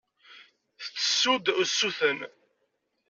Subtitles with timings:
[0.83, 2.19] Tettessu-d usuten.